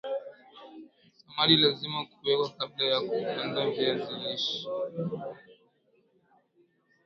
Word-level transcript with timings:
samadi 1.21 1.55
lazima 1.57 1.99
kuwekwa 2.05 2.49
kabla 2.49 2.85
ya 2.85 3.01
kuanda 3.01 3.69
viazi 3.69 4.13
lishe 4.13 4.67